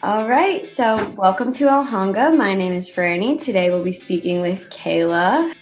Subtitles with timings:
[0.00, 2.36] All right, so welcome to Ohanga.
[2.36, 3.36] My name is Franny.
[3.36, 5.52] Today we'll be speaking with Kayla.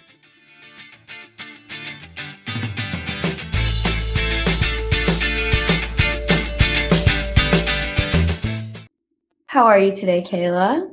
[9.47, 10.87] How are you today, Kayla?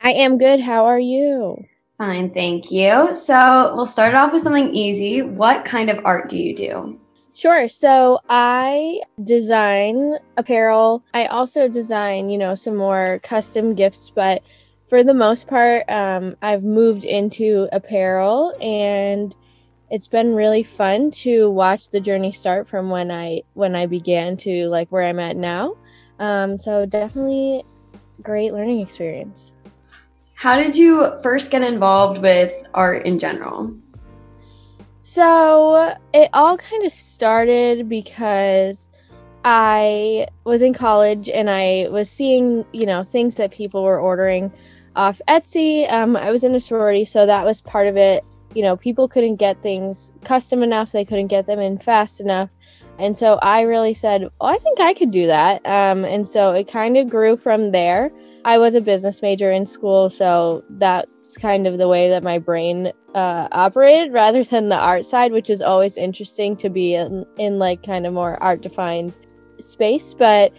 [0.00, 0.60] I am good.
[0.60, 1.56] How are you?
[1.98, 3.12] Fine, thank you.
[3.16, 5.22] So we'll start off with something easy.
[5.22, 7.00] What kind of art do you do?
[7.36, 7.68] Sure.
[7.68, 11.04] So I design apparel.
[11.12, 14.42] I also design, you know, some more custom gifts, but
[14.88, 19.36] for the most part, um, I've moved into apparel and
[19.90, 24.38] it's been really fun to watch the journey start from when I when I began
[24.38, 25.76] to like where I'm at now.
[26.18, 27.64] Um, so definitely
[28.22, 29.52] great learning experience.
[30.36, 33.76] How did you first get involved with art in general?
[35.08, 38.88] So it all kind of started because
[39.44, 44.50] I was in college and I was seeing, you know, things that people were ordering
[44.96, 45.88] off Etsy.
[45.92, 48.24] Um, I was in a sorority, so that was part of it.
[48.52, 52.50] You know, people couldn't get things custom enough, they couldn't get them in fast enough.
[52.98, 55.64] And so I really said, oh, I think I could do that.
[55.64, 58.10] Um, and so it kind of grew from there.
[58.44, 62.38] I was a business major in school, so that's kind of the way that my
[62.38, 67.24] brain uh, operated rather than the art side, which is always interesting to be in,
[67.38, 69.16] in like kind of more art defined
[69.58, 70.12] space.
[70.12, 70.52] But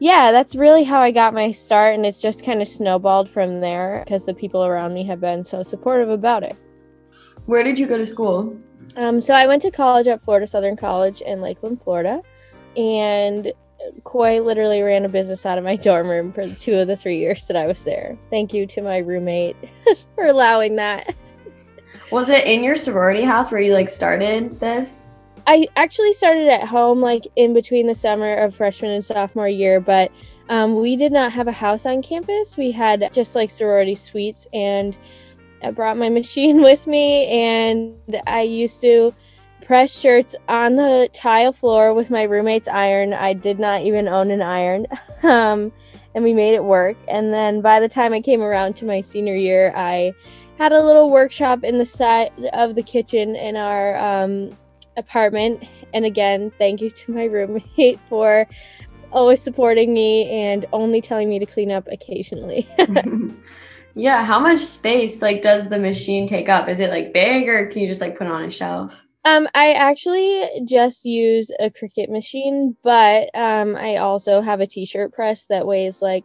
[0.00, 3.60] yeah, that's really how I got my start, and it's just kind of snowballed from
[3.60, 6.56] there because the people around me have been so supportive about it.
[7.46, 8.58] Where did you go to school?
[8.96, 12.20] Um, so I went to college at Florida Southern College in Lakeland, Florida,
[12.76, 13.52] and
[14.02, 17.18] Koi literally ran a business out of my dorm room for two of the three
[17.18, 18.18] years that I was there.
[18.28, 19.56] Thank you to my roommate
[20.16, 21.14] for allowing that.
[22.12, 25.10] Was it in your sorority house where you like started this?
[25.46, 29.80] I actually started at home, like in between the summer of freshman and sophomore year,
[29.80, 30.12] but
[30.50, 32.58] um, we did not have a house on campus.
[32.58, 34.96] We had just like sorority suites, and
[35.62, 37.94] I brought my machine with me, and
[38.26, 39.14] I used to
[39.64, 43.14] press shirts on the tile floor with my roommate's iron.
[43.14, 44.86] I did not even own an iron.
[45.22, 45.70] Um,
[46.14, 46.96] and we made it work.
[47.08, 50.12] And then by the time I came around to my senior year, I
[50.62, 54.56] had a little workshop in the side of the kitchen in our um,
[54.96, 55.60] apartment.
[55.92, 58.46] And again, thank you to my roommate for
[59.10, 62.68] always supporting me and only telling me to clean up occasionally.
[63.96, 66.68] yeah, how much space like does the machine take up?
[66.68, 69.02] Is it like big or can you just like put it on a shelf?
[69.24, 75.12] Um, I actually just use a Cricut machine, but um, I also have a t-shirt
[75.12, 76.24] press that weighs like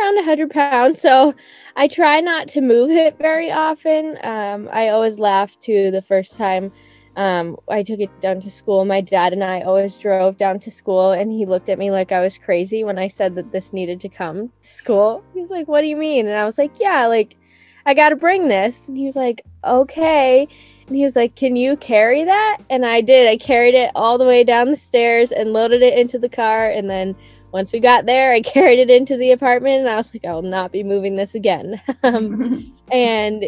[0.00, 1.00] around 100 pounds.
[1.00, 1.34] So
[1.76, 4.18] I try not to move it very often.
[4.22, 6.72] Um, I always laugh to the first time
[7.16, 8.84] um, I took it down to school.
[8.84, 12.12] My dad and I always drove down to school, and he looked at me like
[12.12, 15.24] I was crazy when I said that this needed to come to school.
[15.34, 17.36] He was like, "What do you mean?" And I was like, "Yeah, like
[17.84, 20.46] I got to bring this." And he was like, "Okay."
[20.90, 22.58] And he was like, Can you carry that?
[22.68, 23.28] And I did.
[23.28, 26.68] I carried it all the way down the stairs and loaded it into the car.
[26.68, 27.14] And then
[27.52, 30.32] once we got there, I carried it into the apartment and I was like, I
[30.32, 31.80] will not be moving this again.
[32.02, 33.46] um, and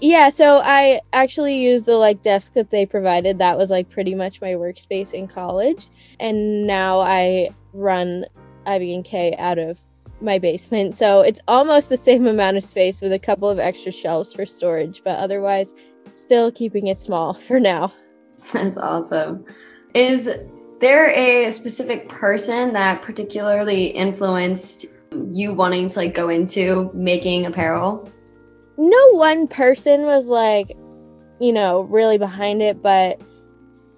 [0.00, 3.38] yeah, so I actually used the like desk that they provided.
[3.38, 5.86] That was like pretty much my workspace in college.
[6.20, 8.26] And now I run
[8.66, 9.78] Ivy and K out of
[10.20, 10.96] my basement.
[10.96, 14.46] So it's almost the same amount of space with a couple of extra shelves for
[14.46, 15.74] storage, but otherwise
[16.14, 17.92] still keeping it small for now.
[18.52, 19.44] That's awesome.
[19.94, 20.28] Is
[20.84, 24.84] there a specific person that particularly influenced
[25.30, 28.12] you wanting to like go into making apparel?
[28.76, 30.76] No one person was like,
[31.40, 33.18] you know, really behind it, but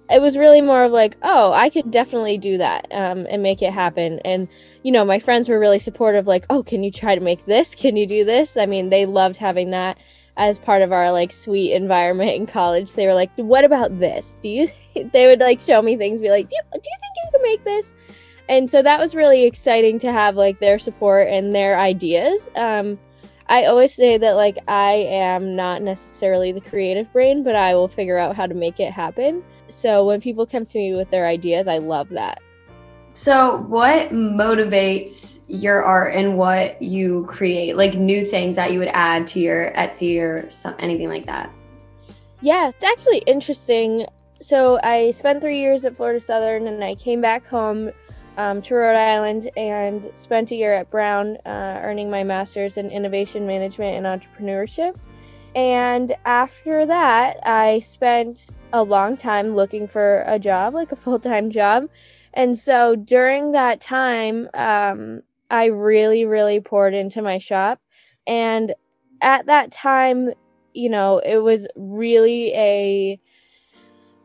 [0.09, 3.61] it was really more of like, oh, I could definitely do that um, and make
[3.61, 4.19] it happen.
[4.23, 4.47] And,
[4.83, 7.75] you know, my friends were really supportive, like, oh, can you try to make this?
[7.75, 8.55] Can you do this?
[8.55, 9.97] I mean, they loved having that
[10.37, 12.93] as part of our like sweet environment in college.
[12.93, 14.37] They were like, "What about this?
[14.41, 14.69] Do you?"
[15.13, 17.41] they would like show me things, be like, "Do you, do you think you can
[17.41, 17.93] make this?"
[18.49, 22.49] And so that was really exciting to have like their support and their ideas.
[22.55, 22.97] Um,
[23.49, 27.87] I always say that like I am not necessarily the creative brain, but I will
[27.87, 29.43] figure out how to make it happen.
[29.69, 32.41] So when people come to me with their ideas, I love that.
[33.17, 37.75] So, what motivates your art and what you create?
[37.75, 41.51] Like new things that you would add to your Etsy or some, anything like that?
[42.41, 44.05] Yeah, it's actually interesting.
[44.43, 47.89] So, I spent three years at Florida Southern and I came back home
[48.37, 52.91] um, to Rhode Island and spent a year at Brown, uh, earning my master's in
[52.91, 54.95] innovation management and entrepreneurship.
[55.57, 61.17] And after that, I spent a long time looking for a job, like a full
[61.17, 61.89] time job.
[62.31, 67.81] And so during that time, um, I really, really poured into my shop.
[68.27, 68.75] And
[69.19, 70.29] at that time,
[70.75, 73.19] you know, it was really a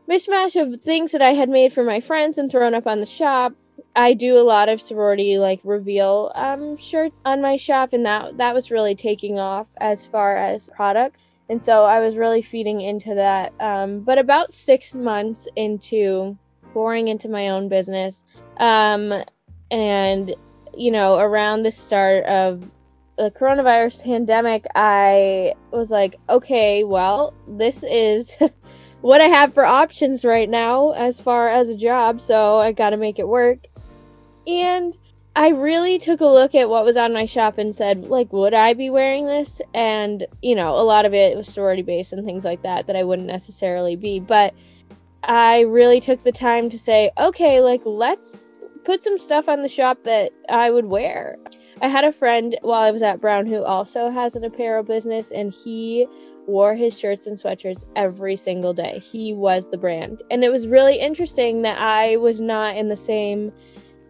[0.07, 3.07] mishmash of things that I had made for my friends and thrown up on the
[3.07, 3.55] shop.
[3.95, 8.37] I do a lot of sorority like reveal um shirt on my shop and that
[8.37, 11.21] that was really taking off as far as products.
[11.49, 13.53] And so I was really feeding into that.
[13.59, 16.37] Um, but about six months into
[16.73, 18.23] pouring into my own business,
[18.57, 19.13] um,
[19.69, 20.33] and
[20.75, 22.69] you know, around the start of
[23.17, 28.35] the coronavirus pandemic, I was like, okay, well, this is
[29.01, 32.91] what I have for options right now as far as a job, so I got
[32.91, 33.59] to make it work.
[34.47, 34.97] And
[35.35, 38.53] I really took a look at what was on my shop and said, like, would
[38.53, 39.61] I be wearing this?
[39.73, 42.95] And, you know, a lot of it was sorority based and things like that that
[42.95, 44.19] I wouldn't necessarily be.
[44.19, 44.53] But
[45.23, 48.53] I really took the time to say, okay, like, let's
[48.85, 51.37] put some stuff on the shop that I would wear.
[51.81, 55.31] I had a friend while I was at Brown who also has an apparel business,
[55.31, 56.05] and he
[56.45, 58.99] wore his shirts and sweatshirts every single day.
[58.99, 60.21] He was the brand.
[60.29, 63.51] And it was really interesting that I was not in the same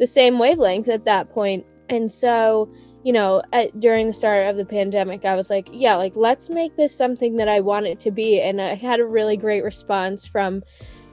[0.03, 1.65] the same wavelength at that point.
[1.87, 2.69] And so,
[3.05, 6.49] you know, at, during the start of the pandemic, I was like, yeah, like let's
[6.49, 8.41] make this something that I want it to be.
[8.41, 10.61] And I had a really great response from,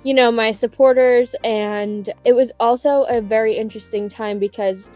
[0.03, 1.37] you know, my supporters.
[1.45, 4.91] And it was also a very interesting time because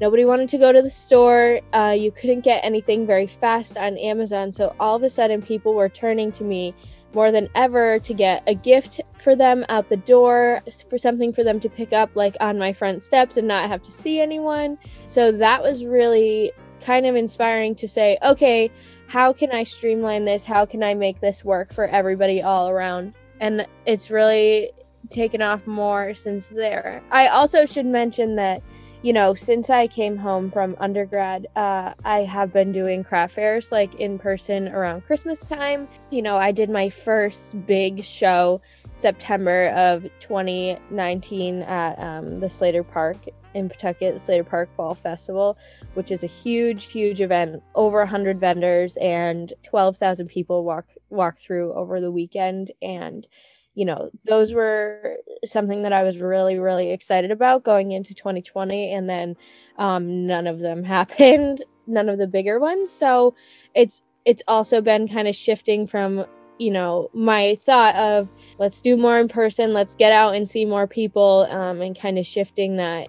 [0.00, 1.60] nobody wanted to go to the store.
[1.72, 4.52] Uh, you couldn't get anything very fast on Amazon.
[4.52, 6.72] So all of a sudden, people were turning to me
[7.14, 11.44] more than ever to get a gift for them out the door, for something for
[11.44, 14.78] them to pick up, like on my front steps and not have to see anyone.
[15.06, 18.70] So that was really kind of inspiring to say, okay,
[19.06, 20.44] how can I streamline this?
[20.44, 23.14] How can I make this work for everybody all around?
[23.40, 24.70] And it's really
[25.08, 27.02] taken off more since there.
[27.10, 28.62] I also should mention that
[29.02, 33.72] you know, since I came home from undergrad, uh, I have been doing craft fairs
[33.72, 35.88] like in person around Christmas time.
[36.10, 38.60] You know, I did my first big show
[38.92, 43.16] September of 2019 at um, the Slater Park
[43.54, 45.56] in Pawtucket, Slater Park Fall Festival,
[45.94, 47.62] which is a huge, huge event.
[47.74, 53.26] Over 100 vendors and 12,000 people walk walk through over the weekend and
[53.74, 58.92] you know, those were something that I was really, really excited about going into 2020.
[58.92, 59.36] And then
[59.78, 62.90] um, none of them happened, none of the bigger ones.
[62.90, 63.34] So
[63.74, 66.26] it's, it's also been kind of shifting from,
[66.58, 68.28] you know, my thought of
[68.58, 72.18] let's do more in person, let's get out and see more people, um, and kind
[72.18, 73.08] of shifting that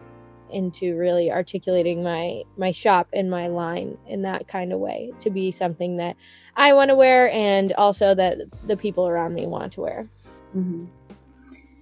[0.51, 5.29] into really articulating my my shop and my line in that kind of way to
[5.29, 6.15] be something that
[6.55, 8.37] I want to wear and also that
[8.67, 10.09] the people around me want to wear.
[10.55, 10.85] Mm-hmm.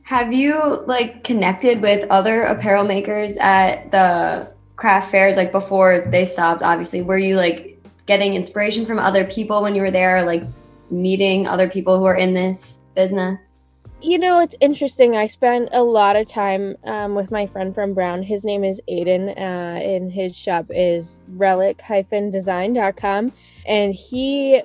[0.04, 0.58] Have you
[0.88, 7.02] like connected with other apparel makers at the craft fairs like before they stopped obviously?
[7.02, 10.44] Were you like getting inspiration from other people when you were there like
[10.90, 13.56] meeting other people who are in this business?
[14.02, 15.16] You know it's interesting.
[15.16, 18.24] I spent a lot of time um, with my friend from brown.
[18.24, 23.34] His name is aiden uh, and his shop is relic-design.com
[23.68, 24.64] and he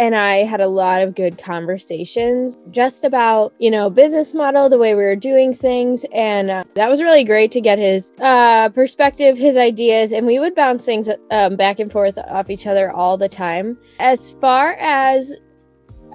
[0.00, 4.78] and I had a lot of good conversations just about, you know, business model, the
[4.78, 6.06] way we were doing things.
[6.14, 10.38] And uh, that was really great to get his uh, perspective, his ideas, and we
[10.38, 13.76] would bounce things um, back and forth off each other all the time.
[13.98, 15.34] As far as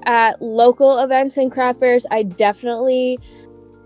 [0.08, 3.20] at local events and craft fairs, I definitely,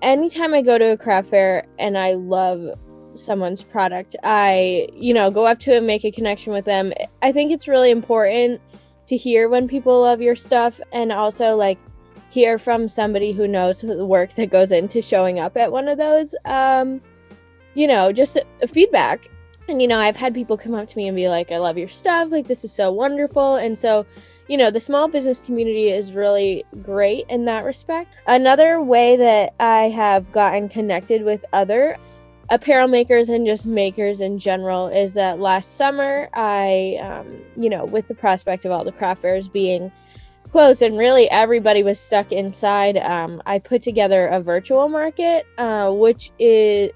[0.02, 2.70] anytime I go to a craft fair and I love
[3.16, 6.94] someone's product, I, you know, go up to and make a connection with them.
[7.22, 8.62] I think it's really important
[9.10, 11.80] to hear when people love your stuff and also like
[12.30, 15.98] hear from somebody who knows the work that goes into showing up at one of
[15.98, 17.02] those um
[17.74, 18.38] you know just
[18.68, 19.28] feedback.
[19.68, 21.78] And you know i've had people come up to me and be like i love
[21.78, 22.32] your stuff.
[22.32, 23.56] Like this is so wonderful.
[23.56, 24.06] And so
[24.48, 28.16] you know the small business community is really great in that respect.
[28.28, 31.98] Another way that i have gotten connected with other
[32.50, 37.86] apparel makers and just makers in general is that last summer I, um, you know,
[37.86, 39.92] with the prospect of all the craft fairs being
[40.52, 45.92] closed and really everybody was stuck inside, um, I put together a virtual market, uh,
[45.92, 46.92] which is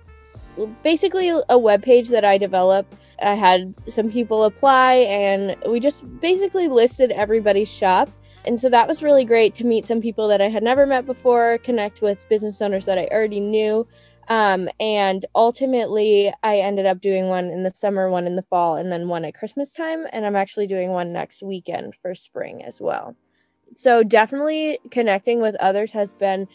[0.81, 2.95] basically a web page that I developed.
[3.21, 8.09] I had some people apply and we just basically listed everybody's shop.
[8.45, 11.05] And so that was really great to meet some people that I had never met
[11.05, 13.87] before, connect with business owners that I already knew.
[14.29, 18.77] Um, and ultimately, I ended up doing one in the summer, one in the fall,
[18.77, 20.05] and then one at Christmas time.
[20.11, 23.15] And I'm actually doing one next weekend for spring as well.
[23.75, 26.47] So, definitely connecting with others has been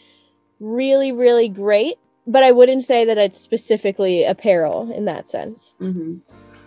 [0.59, 1.95] really, really great.
[2.25, 5.73] But I wouldn't say that it's specifically apparel in that sense.
[5.81, 6.17] Mm-hmm.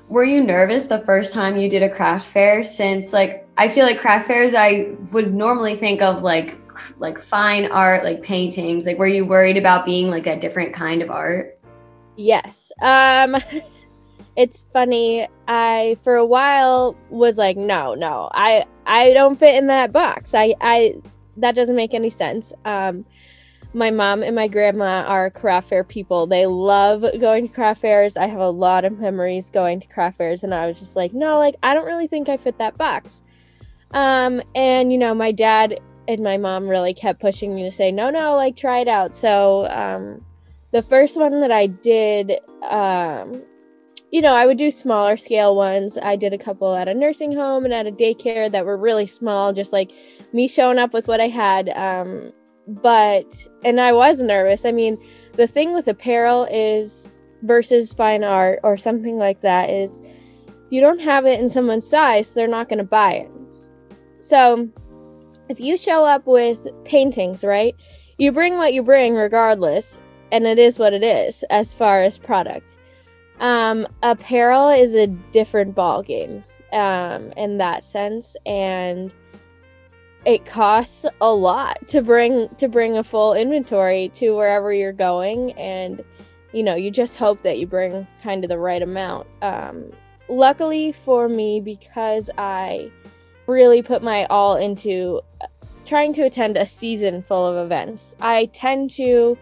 [0.09, 2.65] were you nervous the first time you did a craft fair?
[2.65, 6.57] Since like I feel like craft fairs, I would normally think of like
[6.99, 8.87] like fine art, like paintings.
[8.87, 11.59] Like, were you worried about being like a different kind of art?
[12.17, 12.73] Yes.
[12.81, 13.37] Um,
[14.37, 15.29] it's funny.
[15.49, 20.35] I for a while was like, no, no, I I don't fit in that box.
[20.35, 20.97] I I
[21.37, 22.53] that doesn't make any sense.
[22.65, 23.05] Um,
[23.75, 26.27] my mom and my grandma are craft fair people.
[26.27, 28.17] They love going to craft fairs.
[28.17, 31.15] I have a lot of memories going to craft fairs, and I was just like,
[31.15, 33.23] no, like I don't really think I fit that box.
[33.93, 37.93] Um, and you know, my dad and my mom really kept pushing me to say,
[37.93, 39.15] no, no, like try it out.
[39.15, 40.25] So, um,
[40.73, 43.43] the first one that I did, um,
[44.11, 45.99] you know, I would do smaller scale ones.
[46.03, 49.07] I did a couple at a nursing home and at a daycare that were really
[49.07, 49.93] small, just like
[50.33, 51.69] me showing up with what I had.
[51.71, 52.33] Um,
[52.67, 54.65] but and I was nervous.
[54.65, 54.99] I mean,
[55.35, 57.09] the thing with apparel is
[57.43, 60.01] versus fine art or something like that is
[60.71, 63.31] you don't have it in someone's size, they're not going to buy it.
[64.21, 64.69] So,
[65.53, 67.77] if you show up with paintings, right?
[68.17, 70.01] You bring what you bring regardless,
[70.33, 72.79] and it is what it is as far as product.
[73.39, 76.43] Um, apparel is a different ball game
[76.73, 79.13] um, in that sense, and
[80.25, 85.53] it costs a lot to bring to bring a full inventory to wherever you're going
[85.55, 86.05] and
[86.53, 89.91] you know you just hope that you bring kind of the right amount um,
[90.29, 92.89] luckily for me because i
[93.47, 95.21] really put my all into
[95.85, 99.37] trying to attend a season full of events i tend to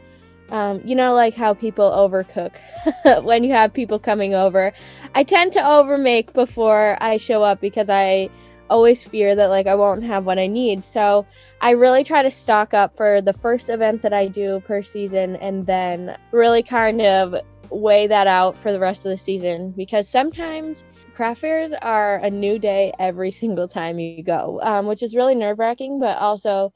[0.50, 2.52] um, you know like how people overcook
[3.24, 4.72] when you have people coming over
[5.14, 8.28] i tend to overmake before i show up because i
[8.70, 10.82] always fear that like I won't have what I need.
[10.82, 11.26] So
[11.60, 15.36] I really try to stock up for the first event that I do per season
[15.36, 17.34] and then really kind of
[17.70, 22.30] weigh that out for the rest of the season because sometimes craft fairs are a
[22.30, 26.72] new day every single time you go, um, which is really nerve wracking, but also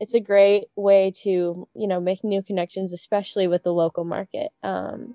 [0.00, 4.50] it's a great way to you know make new connections, especially with the local market.
[4.62, 5.14] Um,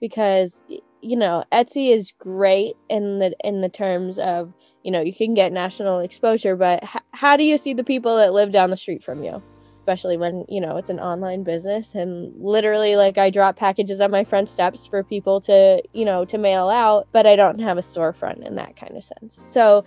[0.00, 0.62] because
[1.00, 5.34] you know Etsy is great in the in the terms of you know you can
[5.34, 8.76] get national exposure but h- how do you see the people that live down the
[8.76, 9.42] street from you
[9.88, 14.10] especially when you know it's an online business and literally like i drop packages on
[14.10, 17.78] my front steps for people to you know to mail out but i don't have
[17.78, 19.40] a storefront in that kind of sense.
[19.46, 19.84] So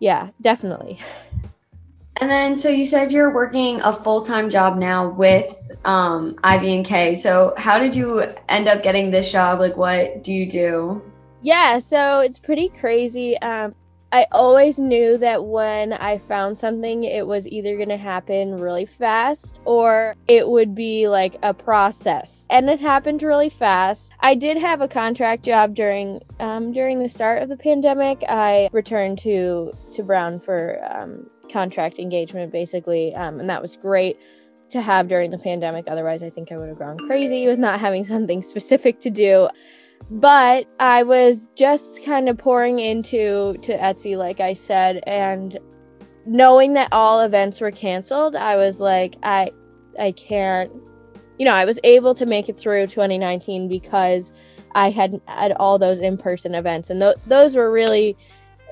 [0.00, 0.98] yeah definitely.
[2.20, 6.84] And then so you said you're working a full-time job now with um, ivy and
[6.84, 9.60] k so how did you end up getting this job?
[9.60, 11.00] Like what do you do?
[11.42, 13.38] Yeah so it's pretty crazy.
[13.38, 13.76] Um,
[14.10, 18.86] I always knew that when I found something, it was either going to happen really
[18.86, 22.46] fast or it would be like a process.
[22.48, 24.12] And it happened really fast.
[24.20, 28.22] I did have a contract job during um, during the start of the pandemic.
[28.28, 34.18] I returned to to Brown for um, contract engagement, basically, um, and that was great
[34.70, 35.84] to have during the pandemic.
[35.86, 39.48] Otherwise, I think I would have gone crazy with not having something specific to do
[40.10, 45.56] but I was just kind of pouring into to Etsy like I said and
[46.26, 49.50] knowing that all events were canceled I was like I
[49.98, 50.72] I can't
[51.38, 54.32] you know I was able to make it through 2019 because
[54.74, 58.16] I had had all those in-person events and th- those were really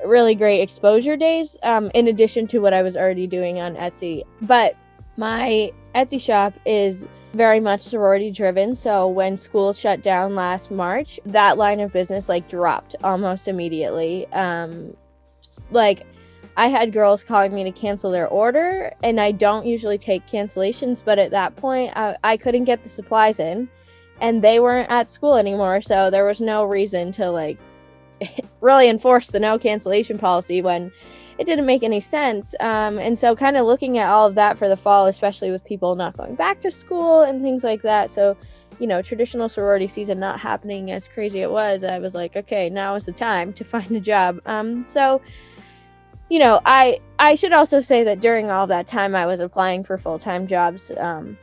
[0.04, 4.24] really great exposure days um, in addition to what I was already doing on Etsy.
[4.42, 4.76] But
[5.16, 8.74] my Etsy shop is very much sorority driven.
[8.74, 14.26] So when school shut down last March, that line of business like dropped almost immediately.
[14.28, 14.96] Um,
[15.70, 16.06] like
[16.56, 21.04] I had girls calling me to cancel their order, and I don't usually take cancellations,
[21.04, 23.68] but at that point, I, I couldn't get the supplies in,
[24.22, 27.58] and they weren't at school anymore, so there was no reason to like
[28.60, 30.92] really enforce the no cancellation policy when
[31.38, 32.54] it didn't make any sense.
[32.60, 35.64] Um, and so, kind of looking at all of that for the fall, especially with
[35.64, 38.10] people not going back to school and things like that.
[38.10, 38.36] So,
[38.78, 42.70] you know, traditional sorority season not happening as crazy it was, I was like, okay,
[42.70, 44.40] now is the time to find a job.
[44.46, 45.20] Um, so,
[46.30, 49.84] you know, I I should also say that during all that time, I was applying
[49.84, 51.36] for full time jobs um,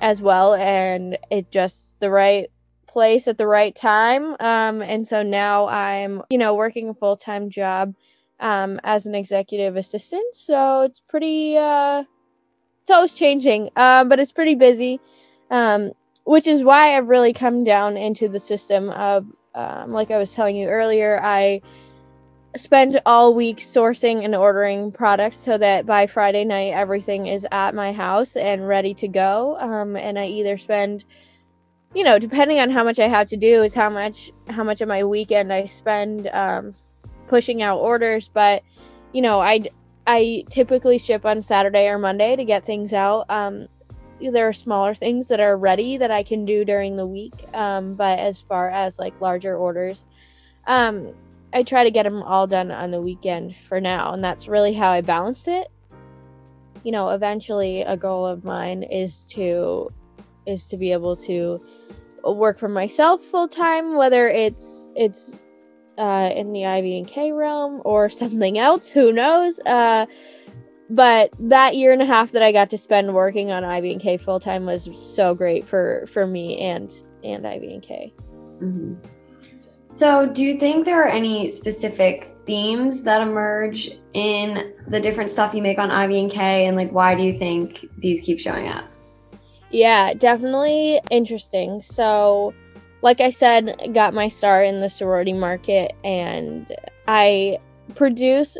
[0.00, 2.50] as well, and it just the right
[2.90, 4.34] place at the right time.
[4.40, 7.94] Um, and so now I'm, you know, working a full time job
[8.40, 10.34] um, as an executive assistant.
[10.34, 12.04] So it's pretty, uh,
[12.82, 15.00] it's always changing, uh, but it's pretty busy,
[15.50, 15.92] um,
[16.24, 20.34] which is why I've really come down into the system of, um, like I was
[20.34, 21.60] telling you earlier, I
[22.56, 27.74] spend all week sourcing and ordering products so that by Friday night everything is at
[27.74, 29.56] my house and ready to go.
[29.60, 31.04] Um, and I either spend
[31.94, 34.80] you know, depending on how much I have to do, is how much how much
[34.80, 36.74] of my weekend I spend um,
[37.28, 38.28] pushing out orders.
[38.28, 38.62] But
[39.12, 39.64] you know, I
[40.06, 43.26] I typically ship on Saturday or Monday to get things out.
[43.28, 43.66] Um,
[44.20, 47.44] there are smaller things that are ready that I can do during the week.
[47.54, 50.04] Um, but as far as like larger orders,
[50.66, 51.14] um,
[51.52, 54.74] I try to get them all done on the weekend for now, and that's really
[54.74, 55.68] how I balance it.
[56.84, 59.90] You know, eventually, a goal of mine is to
[60.46, 61.64] is to be able to
[62.24, 65.40] work for myself full time, whether it's it's
[65.98, 68.90] uh, in the Ivy and K realm or something else.
[68.92, 69.60] Who knows?
[69.60, 70.06] Uh,
[70.88, 74.00] but that year and a half that I got to spend working on Ivy and
[74.00, 76.92] K full time was so great for for me and
[77.22, 78.14] and Ivy and K.
[78.60, 78.94] Mm-hmm.
[79.88, 85.52] So, do you think there are any specific themes that emerge in the different stuff
[85.52, 88.68] you make on Ivy and K, and like why do you think these keep showing
[88.68, 88.89] up?
[89.70, 91.80] Yeah, definitely interesting.
[91.80, 92.54] So,
[93.02, 96.70] like I said, got my start in the sorority market, and
[97.06, 97.58] I
[97.94, 98.58] produce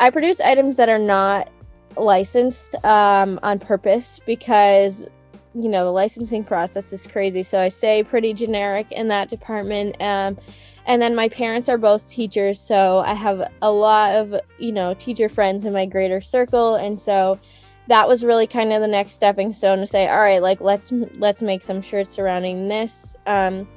[0.00, 1.50] I produce items that are not
[1.96, 5.06] licensed um, on purpose because
[5.54, 10.00] you know the licensing process is crazy so i say pretty generic in that department
[10.00, 10.38] um,
[10.86, 14.94] and then my parents are both teachers so i have a lot of you know
[14.94, 17.40] teacher friends in my greater circle and so
[17.88, 20.92] that was really kind of the next stepping stone to say all right like let's
[21.18, 23.16] let's make some shirts surrounding this.
[23.26, 23.68] Um,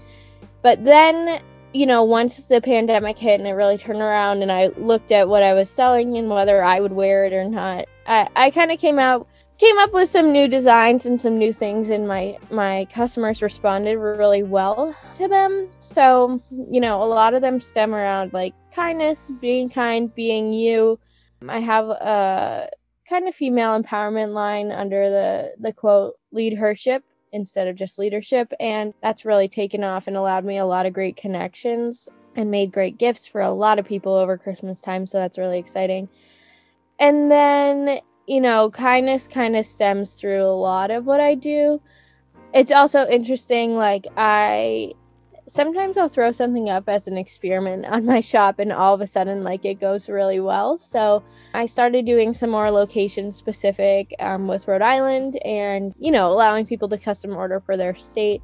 [0.61, 1.41] but then
[1.73, 5.29] you know once the pandemic hit and it really turned around and i looked at
[5.29, 8.73] what i was selling and whether i would wear it or not i, I kind
[8.73, 9.25] of came out
[9.61, 13.95] came up with some new designs and some new things and my my customers responded
[13.95, 15.69] really well to them.
[15.77, 20.99] So you know a lot of them stem around like kindness being kind being you.
[21.47, 22.69] I have a
[23.11, 27.03] kind of female empowerment line under the the quote lead hership
[27.33, 28.53] instead of just leadership.
[28.59, 32.71] And that's really taken off and allowed me a lot of great connections and made
[32.71, 35.05] great gifts for a lot of people over christmas time.
[35.05, 36.09] So that's really exciting.
[36.99, 41.81] And then you know, kindness kind of stems through a lot of what I do.
[42.53, 44.93] It's also interesting, like, I
[45.51, 49.07] sometimes I'll throw something up as an experiment on my shop, and all of a
[49.07, 50.77] sudden, like, it goes really well.
[50.77, 51.21] So
[51.53, 56.65] I started doing some more location specific um, with Rhode Island and, you know, allowing
[56.65, 58.41] people to custom order for their state.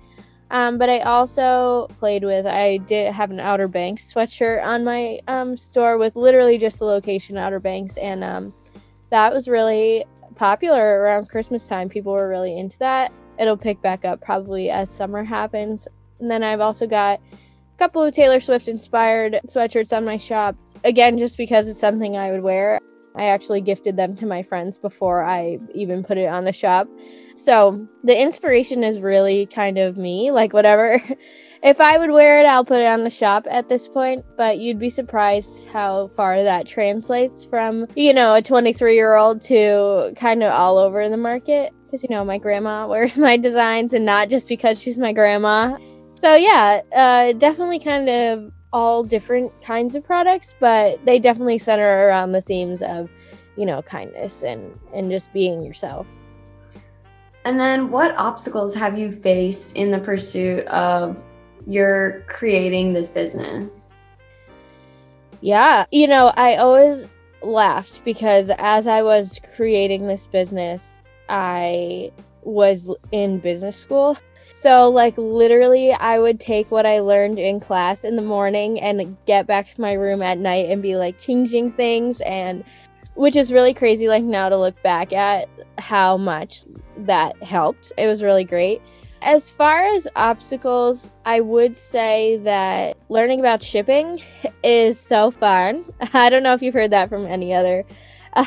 [0.51, 5.21] Um, but I also played with, I did have an Outer Banks sweatshirt on my
[5.29, 7.95] um, store with literally just the location Outer Banks.
[7.95, 8.53] And um,
[9.11, 10.03] that was really
[10.35, 11.87] popular around Christmas time.
[11.87, 13.13] People were really into that.
[13.39, 15.87] It'll pick back up probably as summer happens.
[16.19, 20.55] And then I've also got a couple of Taylor Swift inspired sweatshirts on my shop.
[20.83, 22.79] Again, just because it's something I would wear.
[23.17, 26.87] I actually gifted them to my friends before I even put it on the shop.
[27.33, 31.01] So the inspiration is really kind of me, like whatever.
[31.63, 34.23] if I would wear it, I'll put it on the shop at this point.
[34.37, 39.41] But you'd be surprised how far that translates from, you know, a 23 year old
[39.43, 41.73] to kind of all over the market.
[41.85, 45.77] Because, you know, my grandma wears my designs and not just because she's my grandma.
[46.17, 52.07] So, yeah, uh, definitely kind of all different kinds of products, but they definitely center
[52.07, 53.09] around the themes of,
[53.55, 56.07] you know, kindness and and just being yourself.
[57.45, 61.15] And then what obstacles have you faced in the pursuit of
[61.67, 63.93] your creating this business?
[65.41, 67.05] Yeah, you know, I always
[67.43, 74.17] laughed because as I was creating this business, I was in business school
[74.59, 79.15] so, like, literally, I would take what I learned in class in the morning and
[79.27, 82.63] get back to my room at night and be like changing things, and
[83.13, 86.65] which is really crazy, like, now to look back at how much
[86.97, 87.91] that helped.
[87.99, 88.81] It was really great.
[89.21, 94.23] As far as obstacles, I would say that learning about shipping
[94.63, 95.85] is so fun.
[96.13, 97.83] I don't know if you've heard that from any other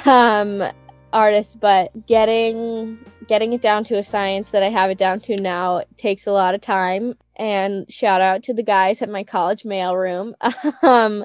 [0.05, 0.65] um,
[1.13, 2.99] artist, but getting
[3.31, 6.33] getting it down to a science that I have it down to now takes a
[6.33, 7.15] lot of time.
[7.37, 10.33] And shout out to the guys at my college mailroom.
[10.83, 11.25] um,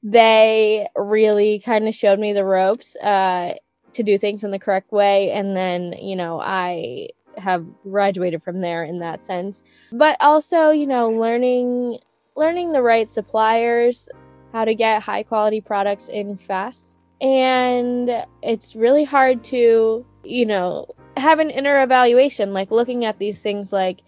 [0.00, 3.54] they really kind of showed me the ropes uh,
[3.94, 5.32] to do things in the correct way.
[5.32, 9.64] And then, you know, I have graduated from there in that sense.
[9.90, 11.98] But also, you know, learning
[12.36, 14.08] learning the right suppliers,
[14.52, 16.96] how to get high quality products in fast.
[17.20, 20.86] And it's really hard to, you know,
[21.16, 24.00] have an inner evaluation, like looking at these things like,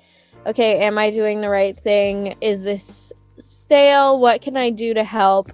[0.47, 2.37] okay, am I doing the right thing?
[2.41, 4.19] Is this stale?
[4.19, 5.53] What can I do to help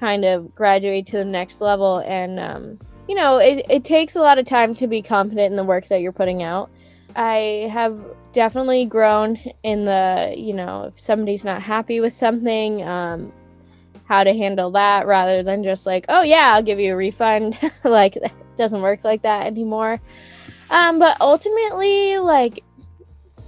[0.00, 1.98] kind of graduate to the next level?
[1.98, 2.78] And, um,
[3.08, 5.88] you know, it, it takes a lot of time to be confident in the work
[5.88, 6.70] that you're putting out.
[7.16, 8.02] I have
[8.32, 13.32] definitely grown in the, you know, if somebody's not happy with something, um,
[14.06, 17.58] how to handle that rather than just like, oh yeah, I'll give you a refund.
[17.84, 20.00] like it doesn't work like that anymore.
[20.70, 22.64] Um, but ultimately, like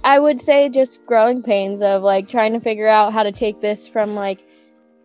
[0.03, 3.61] I would say just growing pains of like trying to figure out how to take
[3.61, 4.45] this from like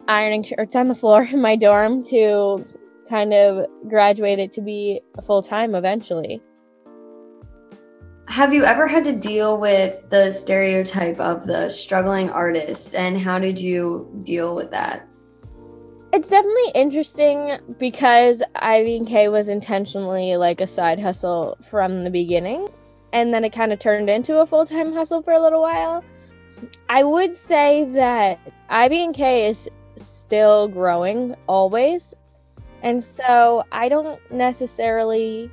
[0.08, 2.64] ironing shirts on the floor in my dorm to
[3.08, 6.40] kind of graduate it to be full time eventually.
[8.28, 13.38] Have you ever had to deal with the stereotype of the struggling artist and how
[13.38, 15.06] did you deal with that?
[16.12, 22.10] It's definitely interesting because Ivy and K was intentionally like a side hustle from the
[22.10, 22.68] beginning
[23.14, 26.04] and then it kind of turned into a full-time hustle for a little while.
[26.90, 32.14] I would say that Ivy and K is still growing always.
[32.82, 35.50] And so I don't necessarily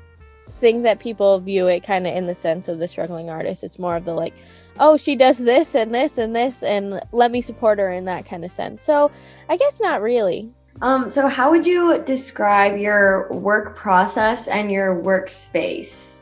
[0.59, 3.63] think that people view it kind of in the sense of the struggling artist.
[3.63, 4.33] It's more of the like,
[4.79, 8.25] oh, she does this and this and this, and let me support her in that
[8.25, 8.83] kind of sense.
[8.83, 9.11] So
[9.47, 10.51] I guess not really.
[10.81, 16.21] Um, so how would you describe your work process and your workspace?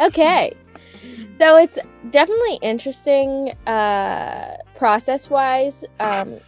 [0.00, 0.52] okay.
[1.38, 1.78] So it's
[2.10, 5.84] definitely interesting uh process wise.
[6.00, 6.38] Um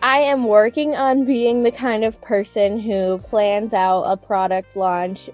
[0.00, 5.28] I am working on being the kind of person who plans out a product launch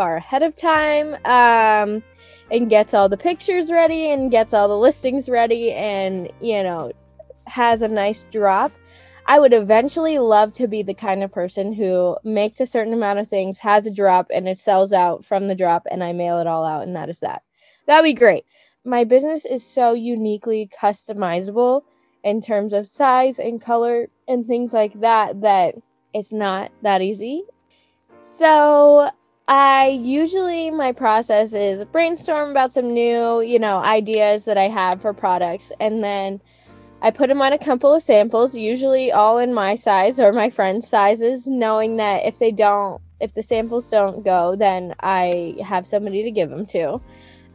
[0.00, 2.02] far ahead of time um,
[2.50, 6.90] and gets all the pictures ready and gets all the listings ready and, you know,
[7.46, 8.72] has a nice drop.
[9.26, 13.18] I would eventually love to be the kind of person who makes a certain amount
[13.18, 16.38] of things, has a drop, and it sells out from the drop, and I mail
[16.38, 17.42] it all out, and that is that.
[17.86, 18.46] That'd be great.
[18.86, 21.82] My business is so uniquely customizable
[22.24, 25.74] in terms of size and color and things like that that
[26.14, 27.44] it's not that easy.
[28.20, 29.10] So
[29.50, 35.02] I usually my process is brainstorm about some new, you know, ideas that I have
[35.02, 36.40] for products and then
[37.02, 40.50] I put them on a couple of samples, usually all in my size or my
[40.50, 45.84] friend's sizes, knowing that if they don't if the samples don't go, then I have
[45.84, 47.00] somebody to give them to.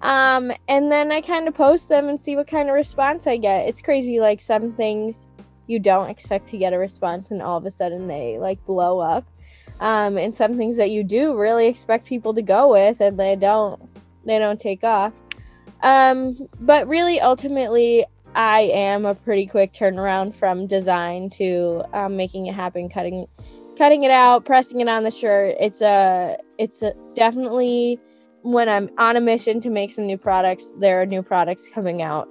[0.02, 3.38] Um, and then I kind of post them and see what kind of response I
[3.38, 3.70] get.
[3.70, 5.30] It's crazy, like some things
[5.68, 9.00] you don't expect to get a response, and all of a sudden they like blow
[9.00, 9.26] up.
[9.80, 13.36] Um, and some things that you do really expect people to go with, and they
[13.36, 13.82] don't,
[14.26, 15.14] they don't take off.
[15.82, 22.48] Um, but really, ultimately, I am a pretty quick turnaround from design to um, making
[22.48, 23.28] it happen, cutting,
[23.78, 25.56] cutting it out, pressing it on the shirt.
[25.60, 28.00] It's a, it's a definitely
[28.46, 32.04] when I'm on a mission to make some new products, there are new products coming
[32.04, 32.30] out.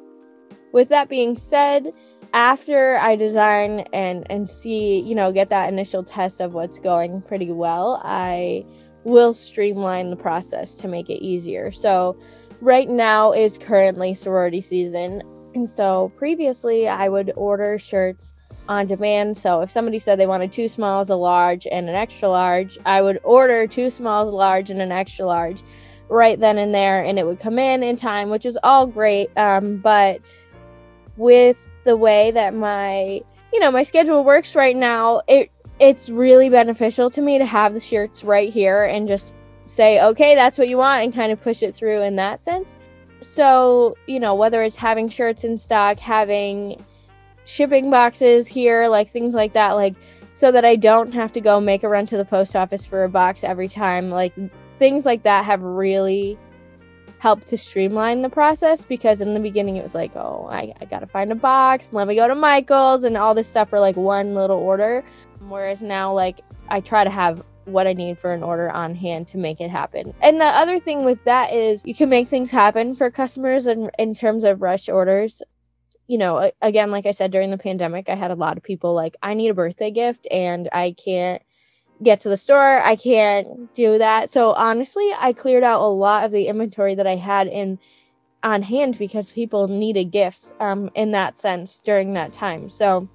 [0.73, 1.93] With that being said,
[2.35, 7.23] after I design and and see, you know, get that initial test of what's going
[7.23, 8.67] pretty well, I
[9.05, 11.71] will streamline the process to make it easier.
[11.71, 12.19] So,
[12.61, 15.23] right now is currently sorority season.
[15.55, 18.35] And so previously I would order shirts
[18.69, 19.39] on demand.
[19.39, 23.03] So if somebody said they wanted two smalls, a large, and an extra large, I
[23.03, 25.63] would order two smalls, a large, and an extra large
[26.11, 29.31] right then and there and it would come in in time which is all great
[29.39, 30.31] um, but
[31.17, 33.21] with the way that my
[33.53, 37.75] you know my schedule works right now it it's really beneficial to me to have
[37.75, 39.35] the shirts right here and just
[39.67, 42.77] say okay that's what you want and kind of push it through in that sense.
[43.21, 46.85] So you know whether it's having shirts in stock having
[47.45, 49.95] shipping boxes here like things like that like
[50.35, 53.05] so that I don't have to go make a run to the post office for
[53.05, 54.35] a box every time like
[54.79, 56.39] things like that have really
[57.25, 60.85] helped to streamline the process because in the beginning it was like, oh, I, I
[60.85, 63.97] gotta find a box, let me go to Michael's and all this stuff for like
[63.97, 65.03] one little order.
[65.49, 69.27] Whereas now, like, I try to have what I need for an order on hand
[69.29, 70.13] to make it happen.
[70.21, 73.91] And the other thing with that is you can make things happen for customers in,
[73.99, 75.41] in terms of rush orders.
[76.07, 78.93] You know, again, like I said, during the pandemic, I had a lot of people
[78.93, 81.41] like, I need a birthday gift and I can't
[82.05, 82.81] get to the store.
[82.83, 84.31] I can't do that.
[84.31, 87.79] So honestly, I cleared out a lot of the inventory that I had in
[88.43, 92.69] on hand because people needed gifts um in that sense during that time.
[92.69, 93.09] So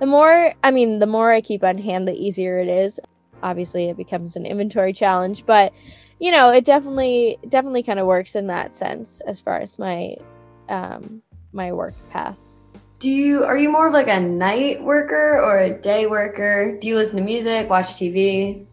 [0.00, 2.98] the more I mean, the more I keep on hand, the easier it is.
[3.42, 5.72] Obviously, it becomes an inventory challenge, but
[6.18, 10.16] you know, it definitely definitely kind of works in that sense as far as my
[10.68, 12.36] um my work path
[12.98, 16.76] do you are you more of like a night worker or a day worker?
[16.80, 18.66] Do you listen to music watch tv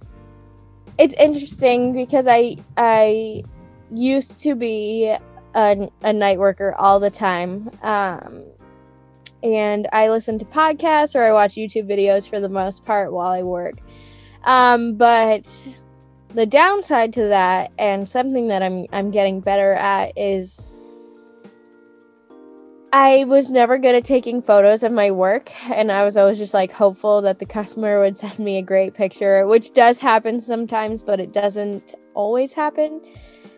[0.98, 3.44] it's interesting because i i
[3.92, 5.14] used to be
[5.54, 8.44] a, a night worker all the time um
[9.44, 13.32] and i listen to podcasts or i watch youtube videos for the most part while
[13.32, 13.76] i work.
[14.44, 15.68] Um but
[16.30, 20.66] the downside to that and something that i'm i'm getting better at is
[22.96, 26.54] I was never good at taking photos of my work, and I was always just
[26.54, 31.04] like hopeful that the customer would send me a great picture, which does happen sometimes,
[31.04, 33.02] but it doesn't always happen.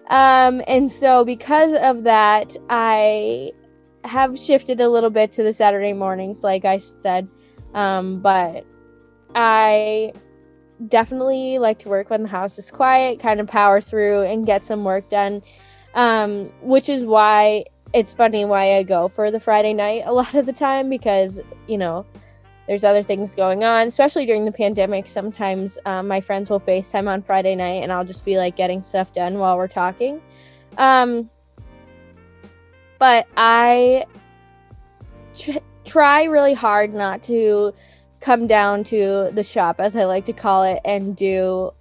[0.10, 3.52] Um, and so, because of that, I
[4.06, 7.28] have shifted a little bit to the Saturday mornings, like I said.
[7.76, 8.66] Um, but
[9.36, 10.14] I
[10.88, 14.66] definitely like to work when the house is quiet, kind of power through and get
[14.66, 15.44] some work done.
[15.94, 20.34] Um, which is why it's funny why I go for the Friday night a lot
[20.34, 22.06] of the time because, you know,
[22.68, 25.08] there's other things going on, especially during the pandemic.
[25.08, 28.84] Sometimes um, my friends will FaceTime on Friday night and I'll just be like getting
[28.84, 30.22] stuff done while we're talking.
[30.78, 31.30] Um,
[33.00, 34.06] but I
[35.38, 37.74] tr- try really hard not to
[38.20, 41.72] come down to the shop, as I like to call it, and do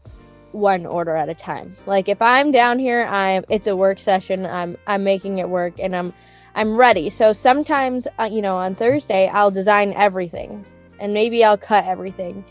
[0.56, 1.76] one order at a time.
[1.86, 4.46] Like if I'm down here, I'm it's a work session.
[4.46, 6.12] I'm I'm making it work and I'm
[6.54, 7.10] I'm ready.
[7.10, 10.64] So sometimes uh, you know on Thursday I'll design everything
[10.98, 12.44] and maybe I'll cut everything.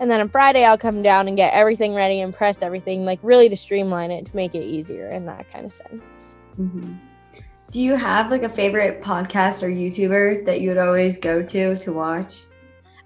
[0.00, 3.20] And then on Friday I'll come down and get everything ready and press everything like
[3.22, 6.32] really to streamline it to make it easier in that kind of sense.
[6.58, 6.94] Mm-hmm.
[7.70, 11.78] Do you have like a favorite podcast or YouTuber that you would always go to
[11.78, 12.42] to watch?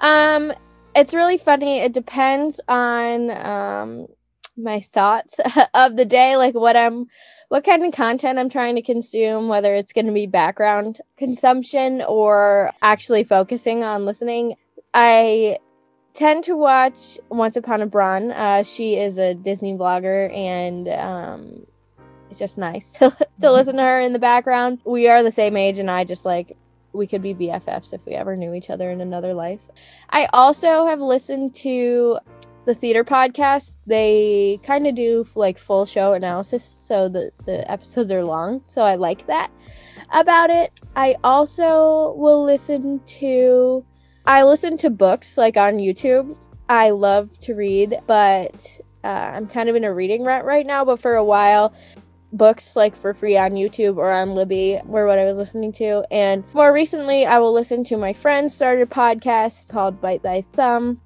[0.00, 0.52] Um
[0.94, 1.80] it's really funny.
[1.80, 4.06] It depends on um
[4.56, 5.40] my thoughts
[5.74, 7.06] of the day like what i'm
[7.48, 12.02] what kind of content i'm trying to consume whether it's going to be background consumption
[12.08, 14.54] or actually focusing on listening
[14.94, 15.58] i
[16.14, 21.66] tend to watch once upon a Bron uh, she is a disney blogger and um,
[22.30, 23.46] it's just nice to, to mm-hmm.
[23.46, 26.56] listen to her in the background we are the same age and i just like
[26.96, 29.60] we could be BFFs if we ever knew each other in another life.
[30.10, 32.18] I also have listened to
[32.66, 38.10] the theater podcast, they kind of do like full show analysis, so the the episodes
[38.10, 38.62] are long.
[38.66, 39.50] So I like that
[40.12, 40.78] about it.
[40.94, 43.84] I also will listen to
[44.26, 46.36] I listen to books like on YouTube.
[46.68, 50.84] I love to read, but uh, I'm kind of in a reading rut right now.
[50.84, 51.72] But for a while,
[52.32, 56.04] books like for free on YouTube or on Libby were what I was listening to.
[56.10, 61.00] And more recently, I will listen to my friend started podcast called Bite Thy Thumb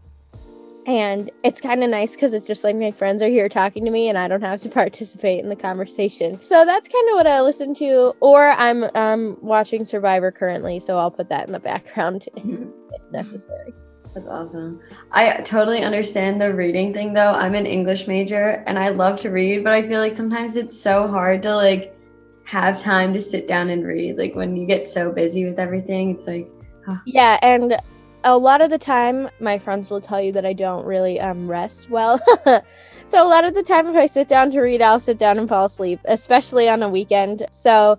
[0.87, 3.91] and it's kind of nice because it's just like my friends are here talking to
[3.91, 6.43] me and i don't have to participate in the conversation.
[6.43, 10.99] So that's kind of what i listen to or i'm um, watching survivor currently so
[10.99, 13.73] i'll put that in the background if necessary.
[14.13, 14.81] That's awesome.
[15.13, 17.31] I totally understand the reading thing though.
[17.31, 20.79] I'm an english major and i love to read but i feel like sometimes it's
[20.79, 21.97] so hard to like
[22.45, 26.11] have time to sit down and read like when you get so busy with everything
[26.11, 26.51] it's like
[26.89, 26.99] oh.
[27.07, 27.81] yeah and
[28.25, 31.51] a lot of the time my friends will tell you that i don't really um,
[31.51, 32.21] rest well.
[33.05, 35.39] So a lot of the time if i sit down to read i'll sit down
[35.39, 37.47] and fall asleep especially on a weekend.
[37.51, 37.99] So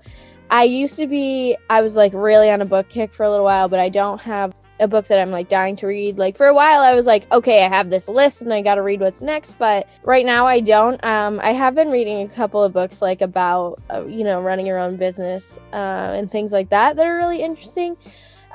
[0.49, 3.45] i used to be i was like really on a book kick for a little
[3.45, 6.17] while but i don't have a book that i'm like dying to read.
[6.17, 8.81] Like for a while i was like okay i have this list and i gotta
[8.81, 11.03] read what's next but right now i don't.
[11.03, 14.65] Um, i have been reading a couple of books like about uh, you know running
[14.65, 17.97] your own business uh, and things like that that are really interesting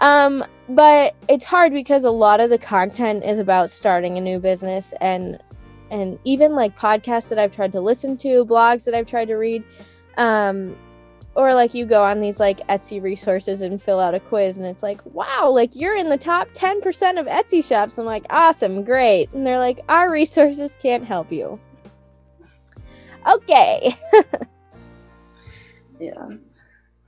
[0.00, 4.38] um, but it's hard because a lot of the content is about starting a new
[4.38, 5.40] business and
[5.90, 9.36] and even like podcasts that I've tried to listen to, blogs that I've tried to
[9.36, 9.62] read,
[10.16, 10.76] um,
[11.36, 14.66] or like you go on these like Etsy resources and fill out a quiz and
[14.66, 17.98] it's like, wow, like you're in the top 10% of Etsy shops.
[17.98, 19.32] I'm like, awesome, great.
[19.32, 21.60] And they're like, our resources can't help you.
[23.26, 23.96] Okay.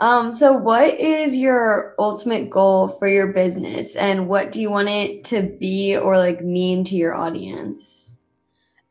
[0.01, 4.89] Um, so what is your ultimate goal for your business and what do you want
[4.89, 8.17] it to be or like mean to your audience?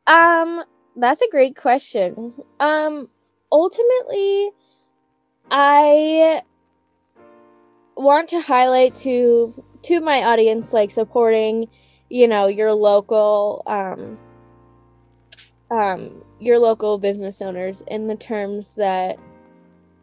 [0.05, 0.63] Um,
[0.97, 2.33] that's a great question.
[2.59, 3.09] Um,
[3.51, 4.49] ultimately,
[5.49, 6.41] I
[7.95, 11.67] want to highlight to to my audience like supporting,
[12.09, 14.17] you know, your local um
[15.71, 19.17] um your local business owners in the terms that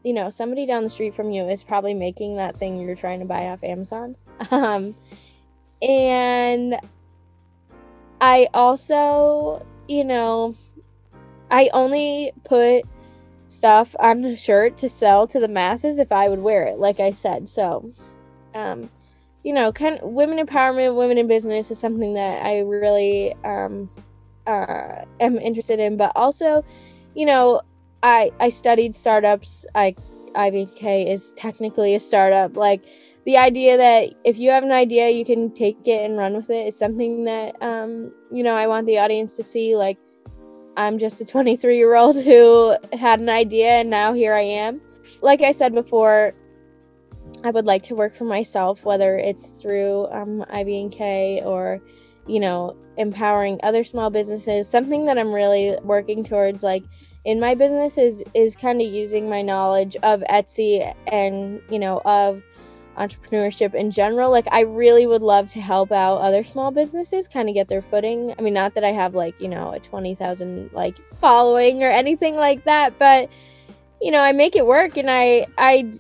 [0.05, 3.21] you know, somebody down the street from you is probably making that thing you're trying
[3.21, 4.17] to buy off Amazon.
[4.51, 4.97] Um,
[5.81, 6.77] and
[8.21, 10.57] I also, you know,
[11.51, 12.85] I only put
[13.47, 16.99] stuff on a shirt to sell to the masses if I would wear it, like
[16.99, 17.49] I said.
[17.49, 17.91] So,
[18.55, 18.91] um,
[19.45, 23.89] you know, kind of women empowerment, women in business is something that I really um,
[24.47, 26.65] uh, am interested in, but also,
[27.15, 27.61] you know,
[28.05, 29.67] I I studied startups.
[29.75, 29.97] I
[30.37, 32.57] IBK is technically a startup.
[32.57, 32.85] Like
[33.25, 36.51] the idea that if you have an idea, you can take it and run with
[36.51, 39.75] it is something that um you know I want the audience to see.
[39.75, 39.99] Like
[40.77, 44.83] I'm just a 23 year old who had an idea and now here I am.
[45.23, 46.35] Like I said before,
[47.43, 51.81] I would like to work for myself, whether it's through um, Ivy and K or,
[52.27, 54.69] you know, empowering other small businesses.
[54.69, 56.85] Something that I'm really working towards, like
[57.25, 62.01] in my business, is is kind of using my knowledge of Etsy and you know
[62.05, 62.43] of
[62.97, 64.31] entrepreneurship in general.
[64.31, 67.83] Like I really would love to help out other small businesses kind of get their
[67.83, 68.35] footing.
[68.39, 71.91] I mean, not that I have like you know a twenty thousand like following or
[71.91, 73.29] anything like that, but
[74.01, 75.93] you know I make it work and I I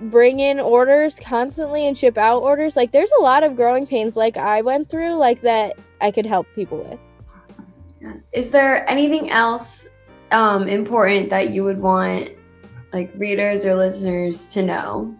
[0.00, 2.76] bring in orders constantly and ship out orders.
[2.76, 6.26] Like there's a lot of growing pains like I went through like that I could
[6.26, 6.98] help people with.
[8.32, 9.88] Is there anything else
[10.32, 12.30] um, important that you would want
[12.92, 15.14] like readers or listeners to know?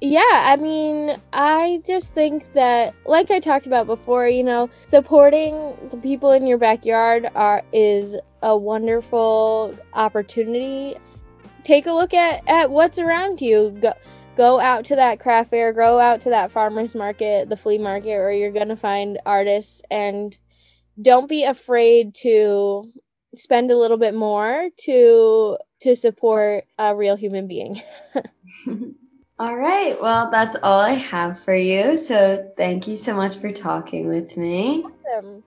[0.00, 5.76] Yeah, I mean, I just think that like I talked about before, you know, supporting
[5.90, 10.96] the people in your backyard are is a wonderful opportunity
[11.64, 13.76] take a look at at what's around you.
[13.80, 13.92] Go
[14.36, 18.18] go out to that craft fair, go out to that farmers market, the flea market,
[18.18, 20.36] where you're gonna find artists, and
[21.00, 22.84] don't be afraid to
[23.38, 27.80] spend a little bit more to to support a real human being.
[29.38, 30.00] all right.
[30.00, 31.96] Well, that's all I have for you.
[31.96, 34.84] So thank you so much for talking with me.
[34.84, 35.44] Awesome.